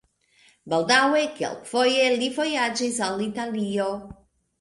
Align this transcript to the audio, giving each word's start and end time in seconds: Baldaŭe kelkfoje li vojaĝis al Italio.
Baldaŭe 0.71 1.19
kelkfoje 1.35 2.07
li 2.21 2.29
vojaĝis 2.39 2.97
al 3.09 3.21
Italio. 3.27 3.87